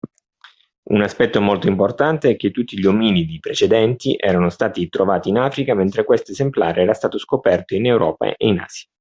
Un 0.89 1.01
aspetto 1.03 1.41
molto 1.41 1.67
importante 1.67 2.31
è 2.31 2.35
che 2.35 2.49
tutti 2.49 2.75
gli 2.75 2.87
ominidi 2.87 3.39
precedenti 3.39 4.15
erano 4.19 4.49
stati 4.49 4.89
trovati 4.89 5.29
in 5.29 5.37
Africa 5.37 5.75
mentre 5.75 6.03
questo 6.05 6.31
esemplare 6.31 6.81
era 6.81 6.95
stato 6.95 7.19
scoperto 7.19 7.75
in 7.75 7.85
Europa 7.85 8.25
e 8.25 8.33
in 8.47 8.61
Asia. 8.61 8.89